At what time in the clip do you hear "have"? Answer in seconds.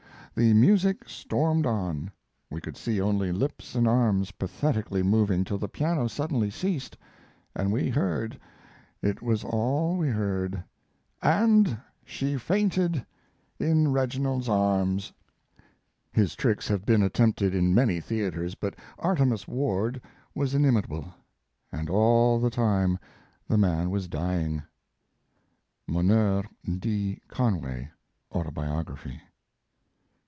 16.69-16.85